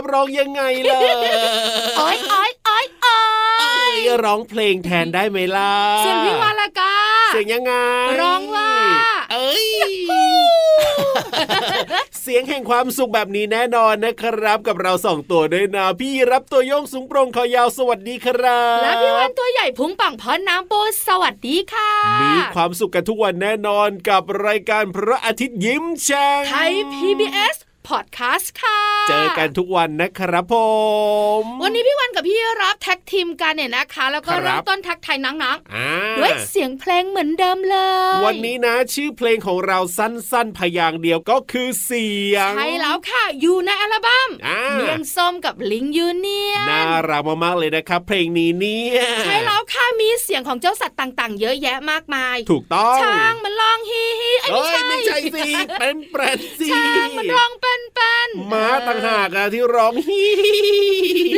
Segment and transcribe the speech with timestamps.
[0.00, 1.00] พี่รับร้องยังไงล่ะ
[2.00, 3.20] อ้อยอ้อยอ้อยอ้อ
[3.60, 6.94] เอ้ยยร้องเพลงแทนได้ไหมล่ะเสียงพี่วาลากา
[7.28, 7.72] เสียงยังไง
[8.20, 8.70] ร้องว่า
[9.32, 9.66] เอ้ย
[12.22, 20.72] เสียงแห่งความสุขแบบนี้แน่นอนนะครับ กับเราสองตัวด้วยนะพี่รับตัวโยงสูงโปร่งคอยาวสวัสดีครับและพี่วันตัวใหญ่พุงป่องพอน้ำโบ
[21.06, 27.56] สวัสดีค่ะ มีความสุขกันทุกวันแน่นอนกับรายการพระอาทิตย์ยิ้มแฉ่งไทย PBS
[27.88, 30.54] Podcast ค่ะ เจอกันทุกวันนะครับผ
[31.40, 35.36] ม วันนี้พี่วานกับพี่ราฟ tag team กันเนี่ยนะคะ แล้วก็ครับเริ่มต้นทักทายน้อง
[35.74, 37.76] อ่าๆด้วยเสียงเพลงเหมือนเดิมเล
[38.18, 60.24] ย วันนี้นะชื่อเพลงของเราสั้นๆ พยางค์เดียวก็คือเสียง ใช่แล้วค่ะ อยู่ในอัลบั้มอ่าเนียนส้มกับลิงยูเนียน่ารักมากๆเลยนะครับ เพลงนี้เนี่ยใช่แล้วค่ะมีเสียงของเจ้าสัตว์ต่างๆ เยอะแยะมากมาย ถูกต้องช้างมันร้องฮีฮีไอ้ เอ้ไม่ใช่ไม่ใช่สิเป็นแปรนสิช้างมันร้องเป็นเป็นๆม้าต่างหากอะที่ร้องฮี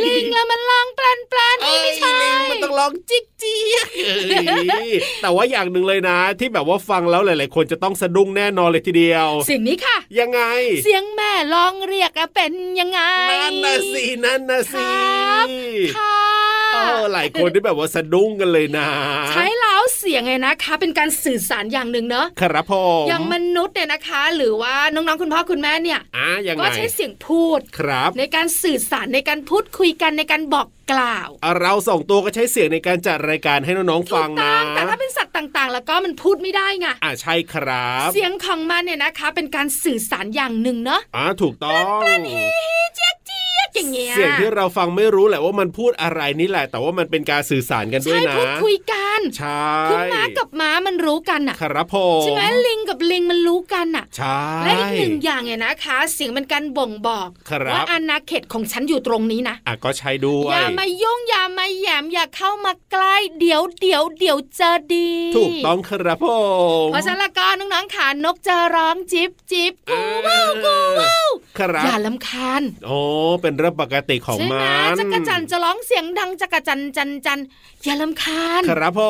[0.05, 3.87] ลิงแล้วมันร้องแปลนแปลนๆเอ้ไอ้ยไม่ใช่ลิงมันต้องร้องจิกจิก
[4.69, 4.89] เอ้ย
[5.21, 10.41] แต่ว่าอย่างหนึ่งเลยนะ ที่แบบว่าฟังแล้วหลาย ๆ คนจะต้องสะดุ้งแน่นอนเลยทีเดียวเสียงนี้ค่ะ ยังไง
[10.83, 12.99] เสียงแม่ร้องเรียกอะเป็นยังไง
[13.31, 15.47] นั่นนะสินั่นนะสิครับ
[15.97, 16.17] ค่ะ
[16.73, 18.87] เออหลายคนที่แบบว่าสะดุ้งกันเลยนะ
[19.29, 19.62] ใช้แล้ว
[20.03, 42.21] เสียงไงนะคะ เป็นการสื่อสารอย่างหนึ่งเนอะครับผมอย่างมนุษย์เนี่ยนะคะ หรือว่าน้องๆคุณพ่อคุณแม่เนี่ยอะยังไงก็ใช้เสียงพูดครับ ในการสื่อสารในการพูดคุยกันในการบอกกล่าวอะเราสองตัวก็ใช้เสียงในการจัดรายการให้น้องๆถูฟักงต้นะองแต่ถ้าเป็นสัตว์ต่างๆ แล้วก็มันพูดไม่ได้ไงอะใช่ครับ เสียงของมันเนี่ยนะคะ เป็นการสื่อสารอย่างหนึ่งเนอะอะถูกต้องเจี๊ยก
[42.95, 43.15] เจี๊ยก
[43.75, 66.27] อย่างเงี้ยเสียงที่เราฟังไม่รู้แหละว่ามันพูดอะไรนี่แหละ แต่ว่ามันเป็นการสื่อสารกันด้วยใช่นะพูดคุยกันใช่คือม้ากับม้ามันรู้กันอะครับผมใช่ไหมลิงกับลิงมันรู้กันอะใช่และอีกหนึ่งอย่างเนี่ยนะคะ เสียงเป็นการบ่งบอกครับว่าอาณาเขตของฉันอยู่ตรงนี้นะอะก็ใช้ด้วยอย่ามายุ่งอย่ามาแหยมอย่าเข้ามาใกล้เดี๋ยวเดี๋ยวเดี๋ยวเจอดี ถูกต้องครับผ
[66.85, 71.27] มเพราะฉะนั้นและก็น้องๆขานกจะร้องจิบจิบกูว้าวกูว้าว
[71.57, 72.99] ครับอย่าลำคาญโอ้
[73.41, 74.55] เป็นเรื่องปกติของใช่ไหม
[74.89, 77.39] มันจักรจันทร์จะร้องเสียงดังจักรจันทร์จันจัน
[77.83, 79.01] อย่าลำคาญครับผ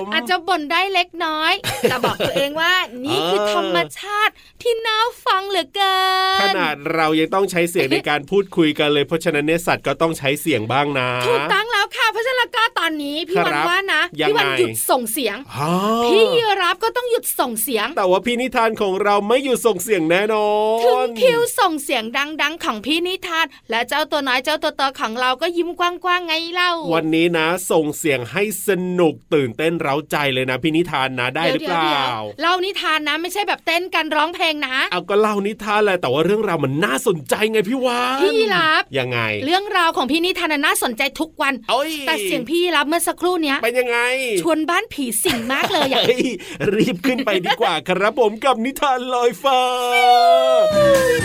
[0.00, 1.52] มอาจจะบ่นได้เล็กน้อย
[1.82, 4.32] แต่บอกตัวเองว่านี่คือเออธรรมชาติ
[4.62, 5.96] ที่น่าฟังเหลือเกิ
[6.38, 15.70] นขนาดเรายังต้องใช้เสียงในการพูดคุยกันเลย เพราะฉะนั้นเนี่ยสัตว์ก็ต้องใช้เสียงบ้างนะถูกต้องแล้วค่ะเพราะฉะนั้นแล้วก็ตอนนี้พี่วันครับว่านะยังพี่วันไงหยุดส่งเสียงอ๋อ
[16.04, 20.48] พี่ยีรับก็ต้องหยุดส่งเสียง แต่ว่าพี่นิทานของเราไม่อยู่ส่งเสียงแน่นอ
[20.78, 22.04] นถึงคิวส่งเสียง
[22.42, 28.68] ดังๆของพี่นิทานและเจ้าตัวน้อยเจ้าตัวโตของเราก็ยิ้มกว้างๆไงเล่า วันนี้นะ ส่งเสียงให้ส
[28.98, 43.98] นุกตื่นเต้นเร้าใจเลยนะพี่นิทานนะได้หรือเปล่าดี๋ยวๆๆเล่านิทานนะไม่ใช่แบบเต้นกันร้องเพลงนะเอาก็เล่านิทานแหละแต่ว่าเรื่องราวมันน่าสนใจไงพี่วานพี่รับยังไง เรื่องราวของพี่นิทานน่ะน่าสนใจทุกวันเอ้ยแต่เสียงพี่รับเมื่อสักครู่เนี้ยเป็นยังไง
[44.40, 46.26] ชวนบ้านผีสิงมากเลยอะเฮ้ย
[46.74, 49.60] รีบขึ้นไปดีกว่าครับผมกับนิทานลอยฟ้า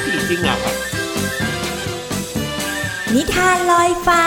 [0.03, 1.00] ผีจริงเหรอ
[3.15, 4.23] นิทานลอยฟ้า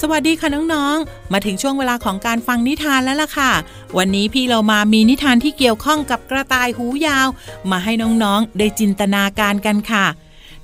[0.00, 3.52] สวัสดีค่ะน้องๆ มาถึงช่วงเวลาของการฟังนิทานแล้วล่ะค่ะ
[3.98, 7.28] วันนี้พี่เรามามีนิทานที่เกี่ยวข้องกับกระต่ายหูยาว
[7.70, 10.06] มาให้น้องๆ ได้จินตนาการกันค่ะ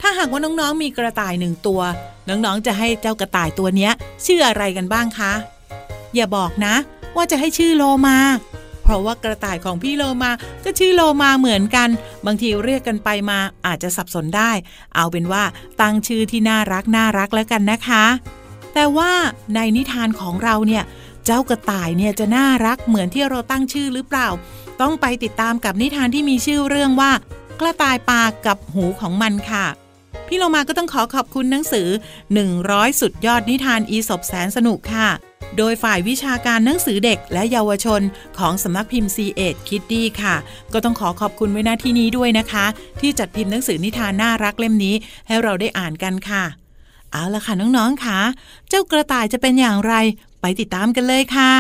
[0.01, 1.83] ถ้าหากว่าน้องๆ มีกระต่ายหนึ่งตัว
[2.29, 3.91] น้องๆ จะให้เจ้ากระต่ายตัวนี้
[4.25, 5.33] ชื่ออะไรกันบ้างคะ
[6.15, 6.75] อย่าบอกนะ
[7.17, 8.19] ว่าจะให้ชื่อโลมา
[8.87, 10.31] เพราะว่ากระต่ายของพี่โลมา
[10.65, 11.89] ก็ชื่อโลมาเหมือนกัน
[12.27, 14.51] บางทีเรียกกันไปมาอาจจะสับสนได้
[14.95, 15.45] เอาเป็นว่า
[15.81, 18.05] ตั้งชื่อที่น่ารักน่ารักแล้วกันนะคะ
[18.75, 19.13] แต่ว่า
[19.55, 20.85] ในนิทานของเราเนี่ย
[21.25, 24.29] เจ้ากระต่ายเนี่ยจะน่ารักเหมือนที่เราตั้งชื่อหรือเปล่า
[24.81, 27.13] ต้องไปติดตามกับนิทานที่มีชื่อเรื่องว่า
[27.61, 29.67] กระต่ายปากกับหูของมันค่ะ
[30.27, 31.89] พี่โลมาก็ต้องขอขอบคุณหนังสือ
[32.45, 35.09] 100 สุดยอดนิทานอีสบแสนสนุกค่ะ
[35.57, 38.01] โดยฝ่ายวิชาการหนังสือเด็กและเยาวชน
[38.39, 40.35] ของสำนักพิมพ์ c ีเอ็ดคิดดีค่ะ
[40.73, 42.67] ก็ต้องขอขอบคุณไว้หน้าที่นี้ด้วยนะคะ
[43.01, 44.95] ที่จัดพิมพ์หนังสือนิทานน่ารักเล่มนี้
[45.27, 46.45] ให้เราได้อ่านกันค่ะ
[47.13, 48.19] เอาละค่ะน้องๆค่ะ
[48.69, 49.95] เจ้ากระต่ายจะเป็นอย่างไร
[50.41, 51.53] ไปติดตามกันเลยค่ะ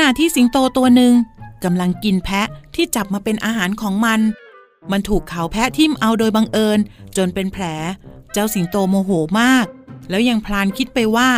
[0.00, 1.12] ณะที่สิงโตตัวหนึ่ง
[1.64, 4.20] กำลังกินแพะที่จับมาเป็นอาหารของมัน
[4.92, 6.78] มันถูกเขาแพะทิ่มเอาโดยบังเอิญ
[7.16, 7.64] จนเป็นแผล
[8.32, 9.10] เจ้าสิงโตโมโห
[9.40, 9.66] มาก
[10.10, 11.30] แล้วยังพลานคิดไปว่า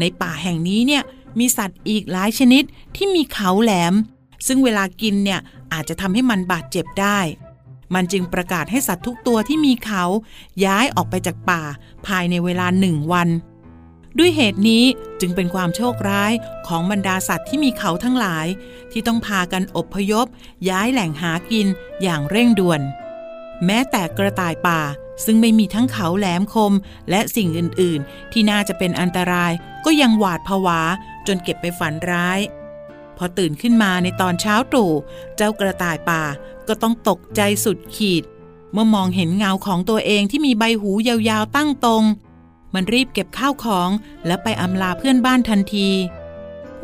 [0.00, 1.02] ในป่าแห่งนี้เนี่ย
[1.38, 2.62] มีสัตว์อีกหลายชนิด
[2.96, 3.94] ที่มีเขาแหลม
[4.46, 5.40] ซึ่งเวลากินเนี่ย
[5.72, 7.18] อาจจะทำให้มันบาดเจ็บได้
[7.94, 10.04] มันจึงประกาศให้สัตว์ทุกตัวที่มีเขา
[10.64, 11.62] ย้ายออกไปจากป่า
[12.06, 13.28] ภายในเวลาหนึ่งวัน
[14.18, 14.84] ด้วยเหตุนี้
[15.20, 16.32] จึงเป็นความโชคร้าย
[16.66, 18.46] ของบรรดาสัตว์ที่มีเขาทั้งหลาย
[18.90, 20.26] ที่ต้องพากันอบพยพ
[20.68, 21.66] ย้ายแหล่งหากิน
[22.02, 22.80] อย่างเร่งด่วน
[23.66, 24.80] แม้แต่กระต่ายป่า
[25.24, 26.72] ซึ่งไม่มีทั้งเขาแหลมคม
[27.10, 29.52] และสิ่งอื่น ๆ ที่น่าจะเป็นอันตราย
[29.84, 30.80] ก็ยังหวาดผวา
[31.26, 32.40] จนเก็บไปฝันร้าย
[33.16, 34.92] พอตื่นขึ้นมาในตอนเช้าตรู่
[35.36, 36.22] เจ้ากระต่ายป่า
[36.68, 38.24] ก็ต้องตกใจสุดขีด
[38.72, 42.04] เมื่อมองเห็นเงาของตัวเองที่มีใบหูยาว ๆ ตั้งตรง
[42.74, 43.90] มันรีบเก็บข้าวของ
[44.26, 45.90] และไปอำลาเพื่อนบ้านทันที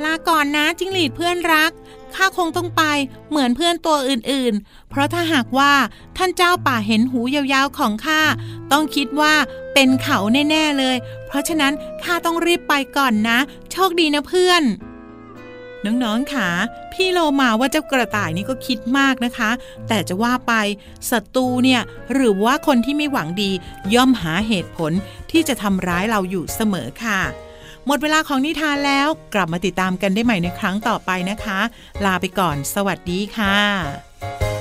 [0.05, 1.71] ลาก่อนนะจิ้งหรีดเพื่อนรัก
[2.15, 2.83] ข้าคงต้องไป
[3.29, 5.73] เหมือนเพื่อนตัวอื่นๆ เพราะถ้าหากว่า
[6.17, 8.21] ท่านเจ้าป่าเห็นหูยาวๆของข้า
[8.73, 9.35] ต้องคิดว่า
[9.75, 10.19] เป็นเขา
[10.51, 13.39] แน่ๆเลย เพราะฉะนั้นข้าต้องรีบไปก่อนนะ
[13.73, 14.63] โชคดีนะเพื่อน
[15.87, 16.49] น้องๆค่ะ
[16.93, 19.51] พี่โลมาว่าเจ้ากระต่ายนี่ก็คิดมากนะคะ
[19.89, 20.53] แต่จะว่าไป
[21.11, 21.81] ศัตรูเนี่ย
[22.15, 23.51] หรือว่าคนที่ไม่หวังดี
[23.95, 24.93] ย่อมหาเหตุผล
[25.31, 27.21] ที่จะทำร้ายเราอยู่เสมอค่ะ
[27.87, 31.59] หมดเวลาของนิทานแล้วกลับมาติดตามกันได้ใหม่ในครั้งต่อไปนะคะ
[32.05, 34.56] ลาไปก่อน สวัสดีค่ะ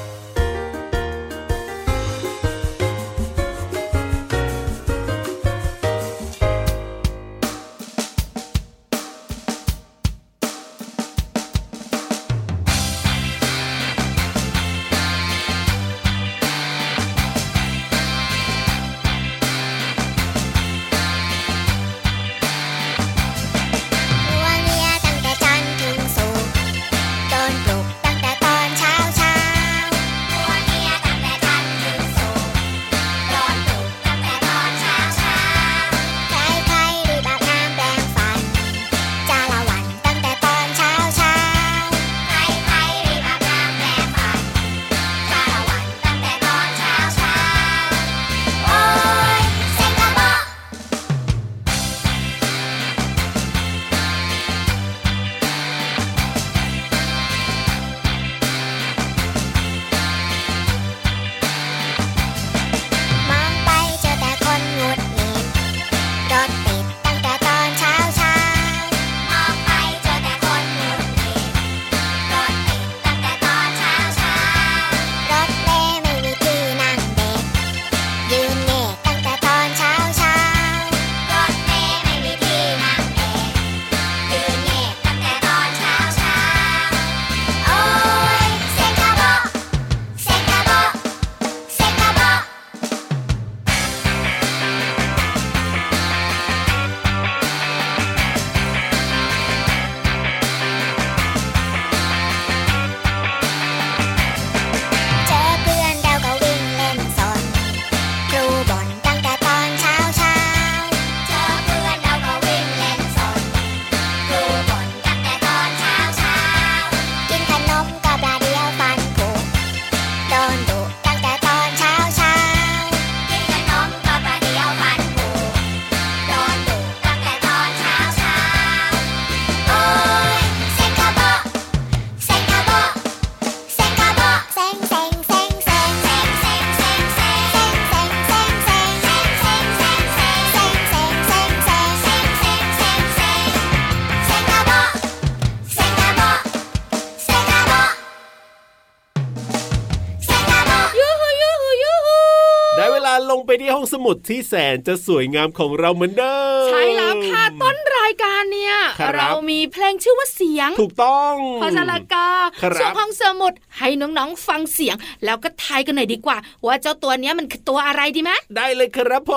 [154.27, 162.27] ที่แสนจะสวยงามของเราเหมือนเดิมใช่แล้วค่ะต้นรายการเนี่ยครับเรามีเพลงชื่อว่าเสียง ถูกต้องเพราะฉะนั้นก็
[162.61, 169.31] ครับช่วงห้องสมุดให้น้องๆฟังเสียง แล้วก็ทายกันหน่อยดีกว่า ว่าเจ้าตัวเนี้ยมันคือตัวอะไรดีไหมได้เลยครับผ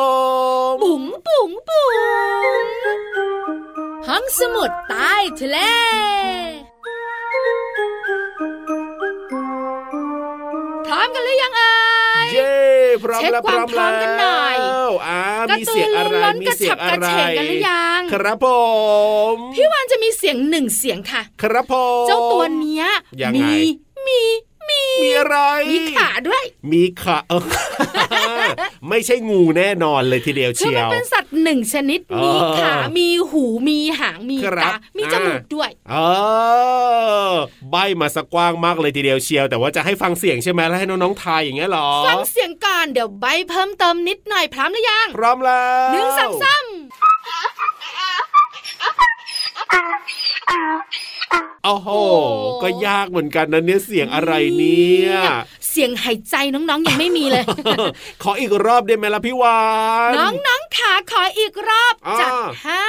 [0.72, 1.86] มบุ๋งบุ๋งบุ๋
[2.64, 2.66] ง
[4.08, 5.58] ห้องสมุดใต้ทะเล
[10.86, 11.97] พร้อมกันหรือยังเอ่ยเย้
[13.08, 18.46] พร้อมเช็คแล้วความพร้อมพร้อมกันหน่อยแล้วอ่าการ์มีตูเสียงนอะไรล้นมีกระเสียฉังบอะกระไรเฉงกันหรือยังครับผ
[19.32, 21.74] มพี่วานจะมีเสียงหนึ่งเสียงค่ะ ครับผ
[22.04, 22.86] มเจ้าตัวเนี้ย
[23.22, 23.58] ยังไงมี
[24.06, 24.22] มี
[24.70, 25.36] มี มีอะไร
[25.70, 27.42] มีขาด้วย มีขาเออ
[28.88, 35.94] ไม่ใช่งูแน่นอนเลยทีเดียวคือเชีมัยนวเป็นสัตว์หนึ่งชนิดเออมีขา มีหู มีหาง มีครับตา มีจมูกอ่าด้วยเอ
[37.30, 37.32] อ
[37.70, 46.64] ใบมาสักกว้างมากเลยทีเดียวเชียว แต่ว่าจะให้ฟังเสียงใช่ไหมแล้วให้น้องๆทายอย่างเงี้ยเหรอ ฟังเสียงก่อนเดี๋ยวใบเพิ่มเติมนิดหน่อยพร้อมหรือยัง พร้อมแล้วหนึ่งสองสาม
[50.48, 50.58] โอ้
[51.80, 51.88] โห
[52.62, 55.12] ก็ยากเหมือนกันนะเนี่ยเสียงอะไรเนี่ย
[55.70, 57.44] เสียงหายใจน้องๆยังไม่มีเลย
[58.22, 59.60] ขออีกรอบได้ไหมล่ะพี่วา
[60.10, 60.12] น
[60.46, 62.32] น้องๆขาขออีกรอบอ่าจัด
[62.64, 62.86] ให้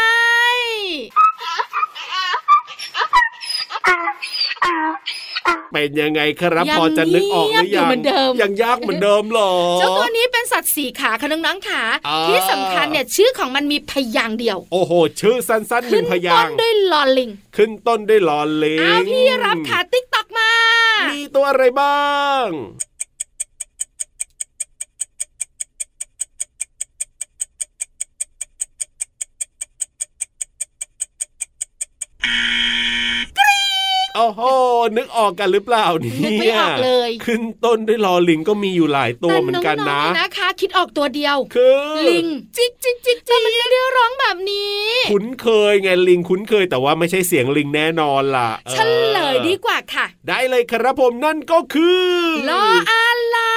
[5.73, 20.49] เป็นยังไงครับยังพอจะนึกออกหรือยังเงียบอยู่เหมือนเดิมยังยากเหมือนเดิมเหรอเจ้าตัวนี้เป็นสัตว์สี่ขาค่ะน้องๆขาอ่าที่สำคัญเนี่ยชื่อของมันมีพยางค์เดียว โอ้โห ชื่อสั้นๆ หนึ่งพยางค์ ขึ้นต้นด้วยลอลิง ขึ้นต้นด้วยลอลิงอ้าวพี่ราฟขาติ๊กตอกมา
[21.13, 22.03] มีตัวอะไรบ้า
[22.45, 22.47] ง
[34.15, 34.41] โอ้โห
[34.97, 48.75] นึกออกกันหรือเปล่าเนี่ยนึกไม่ออกเลย ขึ้นต้นด้วยลอลิงก็มีอยู่หลายตัวเหมือนกันนะแต่องๆนะคะ คิดออกตัวเดียว คือลิงจิกจิกจิกแต่มันไม่ได้ร้องแบบนี้ คุ้นเคยไงลิงคุ้นเคยแต่ว่าไม่ใช่เสียงลิงแน่นอนล่ะออเฉ
[49.17, 52.09] ลยดีกว่าค่ะ ได้เลยครับผมนั่นก็คือ
[52.49, 53.51] ลออาลา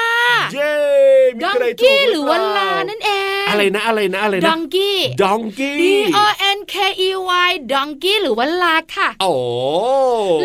[0.54, 0.73] เย้
[1.37, 5.85] มีดองใครถูกี้กหรือว่าลานั่นเอง อะไรนะอะไรนะอะไรดนะองกี้ดองกี้ D
[6.25, 6.75] O N K
[7.09, 7.11] E
[7.49, 9.32] Y ดองกี้หรือว่าลาค่ะ โอ้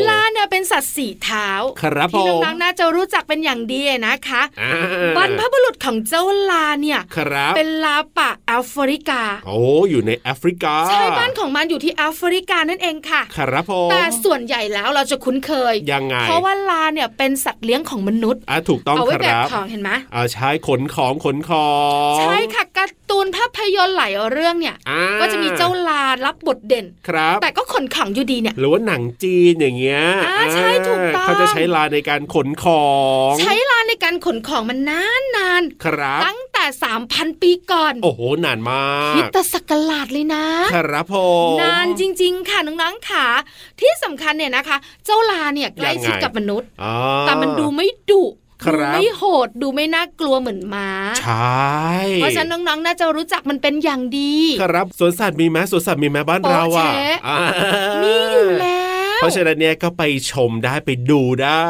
[0.10, 1.50] ลาเนี่ยเป็นสัตว์สี่เท้า
[1.82, 4.72] ครับผที่มน้องๆน่าจะรู้จักเป็นอย่างดีนะคะอ่า
[5.18, 9.60] บรรพบุรุษของเจ้าลาเนี่ยครับเป็นลาป่าแอฟริกา โอ้
[9.90, 21.72] อยู่ในแอฟริกาใช่บ้านของมันอยู่ที่แอฟริกานั่นเองค่ะ ครับผมแต่ส่วนใหญ่แล้วเราจะคุ้นเคยยังไงเพราะว่าลาเนี่ยเป็นสัตว์เลี้ยงของมนุษย์อะถูกต้องเอาไว้คแบกรับของเห็นไหมอ่าใช้ขนของขนขอ
[22.14, 32.88] ง ใช่ค่ะการ์ตูนภาพยนตร์หลายเรื่องเนี่ยอ่าก็จะมีเจ้าลารับบทเด่นครับ แต่ก็ขนของอยู่ดีเนี่ยหรือว่าหนังจีนอย่างเงี้ยอ่าใช่ถูกต้องเขาจะใช้ลาในการขนขอ
[33.30, 36.63] ง ใช้ลาในการขนของมันนานนานๆครับตั้งแต่
[37.04, 38.82] 3,000ปีก่อน โอ้โหนานมา
[39.16, 41.16] คริกดตศักราชเลยนะ ครับผ
[41.56, 43.25] มนานจริง ๆ ค่ะน้องๆค่ะ
[43.80, 48.34] ที่สำคัญเนี่ยนะคะ เจ้าลาเนี่ยใกล้ชิดกับมนุษย์อ๋อแต่มันดูไม่ดุครัดูบ
[48.94, 50.90] ไม่โหดดูไม่น่ากลัวเหมือนม้า
[51.22, 57.38] ใช่ เพราะฉะนั้นน้องๆ น่าจะรู้จักมันเป็นอย่างดี ครับสวนสัตว์มีไหมสวนสัตว์มีไหมบ้านเราอะโป๊ะแชะอ่า
[58.04, 58.82] มีอยู่แล้
[59.18, 61.68] วเพราะฉะนั้นเนี่ยก็ไปชมได้ไปดูได้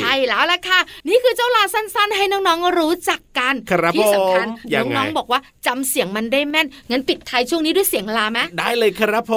[0.00, 9.34] ใช่แล้วล่ะค่ะ นี่คือเจ้าลาสั้นๆ ให้น้องๆรู้จักกันครับที่สำคัญผมยังไงน้องๆบอกว่าจำเสียงมันได้แม่นงั้นปิดท้ายช่วงนี้ด้วยเสียงลาไหมได้เลยครับผ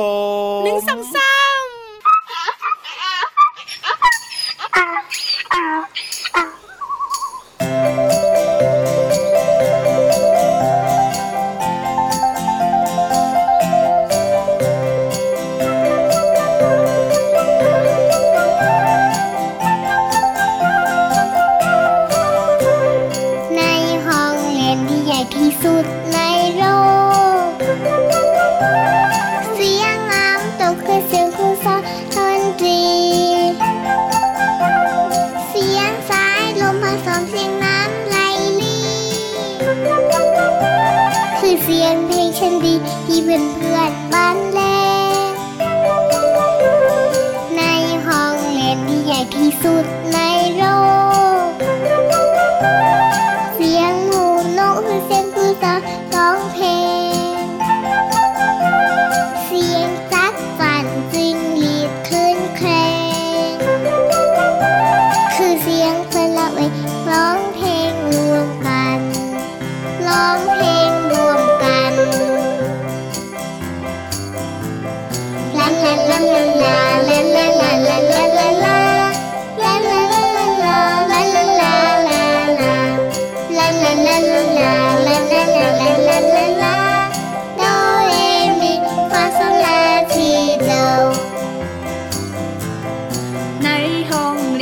[0.60, 1.64] มหนึ่งสองสาม
[5.52, 5.58] ใน
[41.62, 42.74] เสียงเพลงฉันดี
[43.06, 44.60] ที่เพื่อนเพื่อนบ้านแล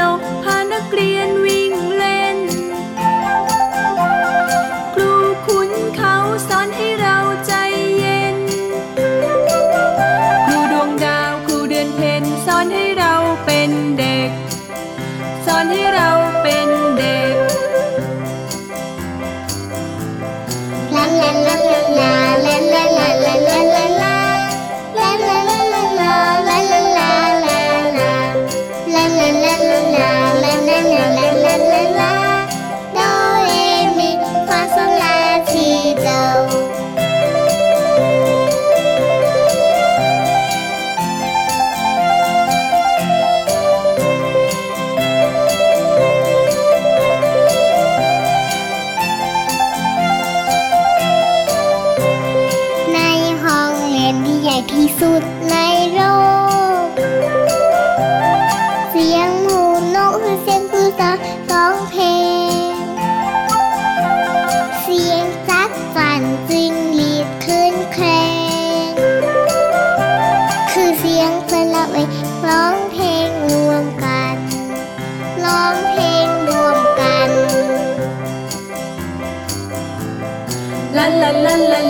[0.00, 1.49] ลกพานักเรียนวิ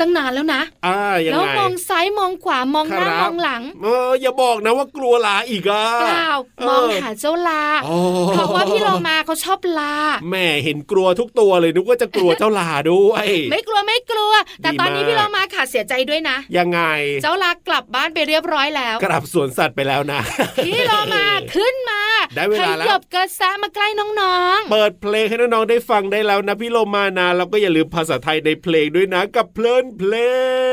[0.00, 7.98] ตั้งนานแล้วนะอ่ายังแล้วไงมองซ้ายมองขวามองหน้าครับมองหลังเอออย่าบอกนะว่ากลัวลาอีกอะเปล่าเออมองหาเจ้าลาอ๋อ
[8.34, 9.94] เพราะว่าพี่โลมาเขาชอบลา
[10.30, 14.32] แม่เห็นกลัวทุกตัวเลยนึกว่าจะกลัวเจ้าลาด้วยไม่กลัวไม่กลัว
[14.62, 16.80] แต่ดีตอนนี้มากพี่โลมาขาดเสียใจด้วยนะ ยังไง
[17.22, 20.20] เจ้าลากลับบ้านไปเรียบร้อยแล้ว กลับสวนสัตว์ไปแล้วนะ
[20.66, 22.00] พี่โลมาขึ้นมา
[22.36, 30.14] ได้เวลาแล้วขยบกระแสมาใกล้น้องเปิดเพลงให้น้องๆได้ฟังได้แล้วนะพี่โลมานะแล้วก็อย่าลืมภาษาไทยในเพลงด้วยนะกับเพลินเพล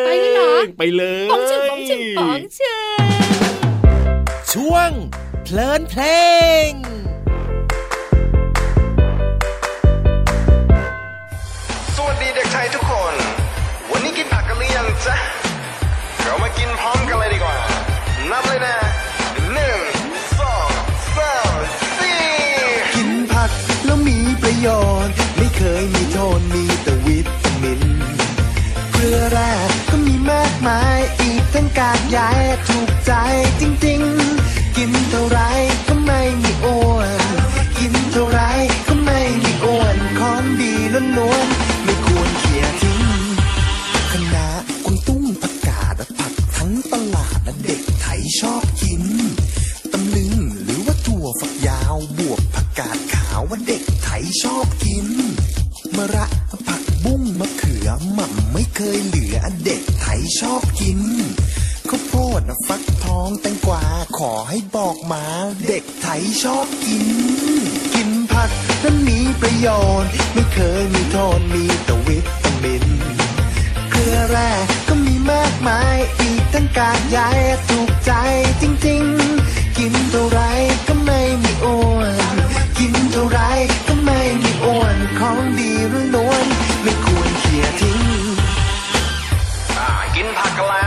[0.04, 3.04] ง ไปเลยเหรอ ไปเลยๆป๋องชึงป๋องชึงป๋องชึง
[4.54, 4.92] ช่วง
[5.44, 6.04] เพลินเพล
[6.70, 6.72] ง
[11.96, 13.14] สวัสดีเด็กไทยทุกคน
[13.92, 15.18] วันนี้กินผักกันหรือยังจ๊ะ
[76.60, 77.20] ทั้งกากใย
[77.70, 78.12] ถูกใจ
[78.62, 80.40] จริงๆ กินเท่าไร
[80.88, 82.00] ก็ไม่มีอ้ว
[82.34, 82.38] น
[82.78, 83.40] กินเท่าไร
[83.88, 85.72] ก็ไม่มีอ้วน ของดี
[86.16, 88.02] ล้วนๆไม่ควรเขี่ยทิ้ง
[90.16, 90.86] กินผักกันแล้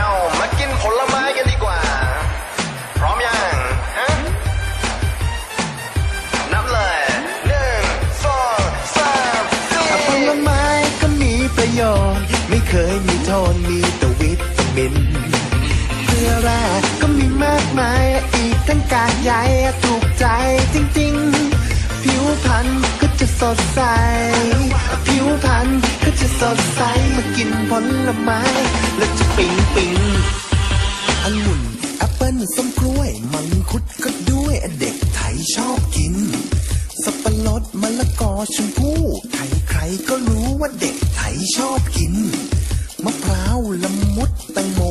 [16.41, 16.49] แร
[17.01, 19.31] ก็มีมากมายอีกทั้งกากใย
[19.83, 20.25] ถูกใจ
[20.73, 22.67] จริงๆ ผิวพรรณ
[23.01, 23.81] ก็จะสดใส
[25.05, 25.67] ผิวพรรณ
[26.03, 26.81] ก็จะสดใส
[27.15, 27.71] มากินผ
[28.07, 28.41] ลไม้
[28.97, 29.95] แล้วจะปิ๊งปิ๊ง
[31.23, 31.61] องุ่น
[31.97, 36.15] แอปเปิ้ลส้มกล้วย มังคุดก็ด้วยเด็กไทยชอบกิน
[37.03, 39.01] สับปะรดมะละกอชมพู่
[39.33, 42.13] ใครใครๆก็รู้ว่าเด็กไทยชอบกิน
[43.03, 44.30] มะพร้าวละมุด
[44.63, 44.81] งโม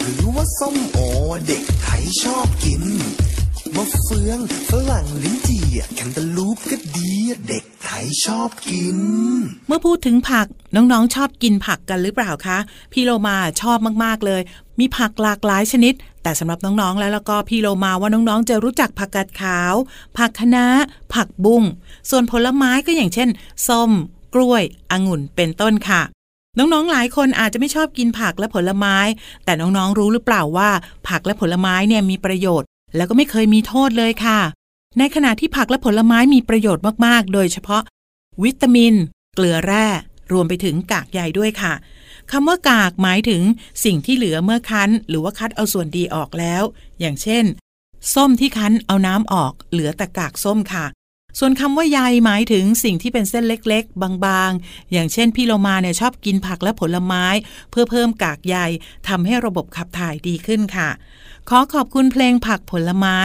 [0.00, 0.98] หรือว่าส้มโอ
[1.46, 2.82] เด็กไทยชอบกิน
[3.76, 4.38] มะเฟือง
[4.70, 5.64] ฝรั่งลิ้นจี่
[5.94, 7.12] แคนตาลูปก็ดี
[7.48, 8.98] เด็กไทยชอบกิน
[9.66, 12.58] เมื่อพูดถึงผักน้องๆชอบกินผักกันหรือเปล่าคะ
[12.92, 14.42] พี่โลมาชอบมากๆเลย
[14.78, 19.74] มีผักหลากหลายชนิด แต่สำหรับน้องๆแล้วแล้วก็พี่โลมาว่าน้องๆจะรู้จักผักกาดขาว
[20.18, 20.66] ผักคะน้า
[21.14, 21.62] ผักบุ้ง
[22.10, 23.28] ส่วนผลไม้ก็อย่างเช่น
[23.68, 23.90] ส้ม
[24.34, 24.62] กล้วย
[24.92, 26.02] องุ่นเป็นต้นค่ะ
[26.58, 28.96] น้องๆหลายคนอาจจะไม่ชอบกินผักและผลไม้
[29.44, 30.70] แต่น้องๆรู้หรือเปล่าว่า
[31.08, 32.66] ผักและผลไม้เนี่ยมีประโยชน์
[32.96, 34.40] แล้วก็ไม่เคยมีโทษเลยค่ะ
[34.98, 37.82] ในขณะที่ผักและผลไม้มีประโยชน์มากๆ โดยเฉพาะ
[38.42, 38.94] วิตามิน
[39.34, 39.86] เกลือแร่
[40.32, 41.72] รวมไปถึงกากใยด้วยค่ะ
[42.30, 43.42] คำว่ากากหมายถึง
[43.84, 46.62] สิ่งที่เหลือเมื่อคั้น หรือว่าคัดเอาส่วนดีออกแล้ว
[47.00, 47.44] อย่างเช่น
[48.14, 50.86] ส้มที่คั้นเอาน้ำออก เหลือแต่กากส้มค่ะ
[51.38, 57.24] ส่วนคำว่าใยหมายถึงสิ่งที่เป็นเส้นเล็กๆ บางๆ อย่างเช่นพี่โลมาเนี่ยชอบกินผักและผลไม้
[57.70, 58.56] เพื่อเพิ่มกากใย
[59.08, 60.88] ทำให้ระบบขับถ่ายดีขึ้นค่ะ
[61.48, 63.18] ขอขอบคุณเพลงผักผลไม้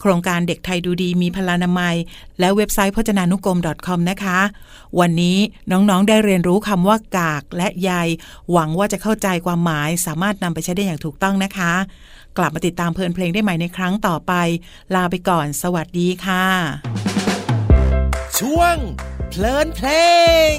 [0.00, 1.94] โครงการเด็กไทยดูดีมีพลานามัย
[2.40, 4.38] และเว็บไซต์พจนานุกรม .com นะคะ
[5.00, 5.38] วันนี้
[5.70, 7.92] น้องๆได้เรียนรู้คำว่ากากและใย
[8.52, 11.72] หวังว่าจะเข้าใจความหมายสามารถนำไปใช้ได้อย่างถูกต้องนะคะ
[12.38, 14.32] กลับมาติดตามเพลินเพลงได้ใหม่ในครั้งต่อไป
[14.94, 17.13] ลาไปก่อน สวัสดีค่ะ
[18.40, 18.76] ช่วง
[19.30, 19.88] เพลินเพล
[20.54, 20.56] ง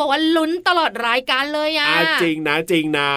[0.00, 3.10] บอกว่าลุ้นตลอดรายการเลยอะอะจริงนะจริงนะ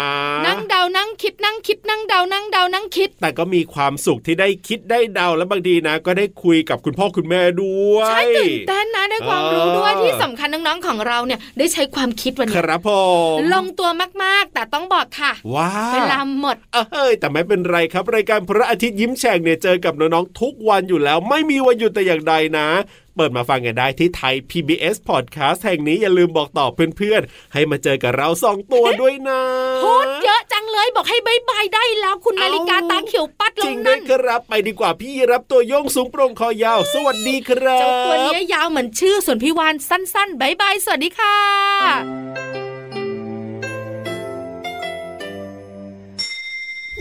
[0.46, 12.90] นั่งเดานั่งคิดนั่งคิดนั่งเดานั่งเดานั่งคิด แต่ก็มีความสุขที่ได้คิดได้เดาและบางทีนะ ก็ได้คุยกับคุณพ่อคุณแม่ด้วยใช่ตื่นเต้นนะได้ความรู้ด้วยเออที่สำคัญน้องๆของเราเนี่ยได้ใช้ความคิดวันคนี้รับผ
[13.34, 13.90] มลงตัว
[14.24, 22.68] มากๆ แต่ต้องบอกค่ะว้าเวลาหมดเอ้ยแต่ไม่เป็นไรครับรายการพระอาทิตย์ยิ้มแฉ่งเนี่ยเจอกับน้องๆทุกวันอยู่แล้ว ไม่มีวันหยุดแต่อย่างใดนะ
[23.16, 29.42] เปิดมาฟังกันได้ที่ไทย PBS Podcast แห่งนี้อย่าลืมบอกต่อเพื่อนๆ ให้มาเจอกับเราสองตัวด้วยนะ
[29.84, 41.36] พูดเยอะจังเลยบอกให้ bye bye ได้แล้วคุณนาฬิกาตาเขียวปัดลงนั่น จริงด้วยครับไปดีกว่าพี่ราฟตัวโย่งสูงโปร่งคอยาว สวัสดีครับเจ้าตัวเนี้ยยาวเหมือนชื่อส่วนพี่วานสั้นๆ bye bye สวัสดีค่ะ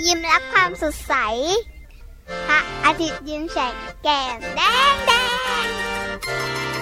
[0.04, 1.14] ยิ้มรับความสดใส
[2.46, 4.60] พระอาทิตย์ยิ้มแฉกแก้มแด
[4.92, 5.12] งแด
[5.64, 6.81] ง Música